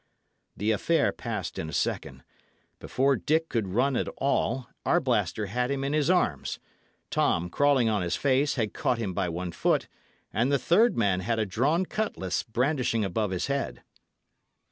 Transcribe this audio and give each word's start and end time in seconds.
The 0.57 0.71
affair 0.71 1.11
passed 1.11 1.59
in 1.59 1.69
a 1.69 1.73
second. 1.73 2.23
Before 2.79 3.15
Dick 3.15 3.49
could 3.49 3.67
run 3.67 3.95
at 3.95 4.07
all, 4.17 4.67
Arblaster 4.83 5.45
had 5.45 5.69
him 5.69 5.83
in 5.83 5.93
his 5.93 6.09
arms; 6.09 6.57
Tom, 7.11 7.51
crawling 7.51 7.87
on 7.87 8.01
his 8.01 8.15
face, 8.15 8.55
had 8.55 8.73
caught 8.73 8.97
him 8.97 9.13
by 9.13 9.29
one 9.29 9.51
foot, 9.51 9.87
and 10.33 10.51
the 10.51 10.57
third 10.57 10.97
man 10.97 11.19
had 11.19 11.37
a 11.37 11.45
drawn 11.45 11.85
cutlass 11.85 12.41
brandishing 12.41 13.05
above 13.05 13.29
his 13.29 13.45
head. 13.45 13.83